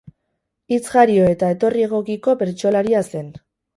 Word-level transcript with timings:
Hitz-jario 0.77 1.27
eta 1.33 1.51
etorri 1.57 1.85
egokiko 1.89 2.35
bertsolaria 2.43 3.05
zen. 3.11 3.29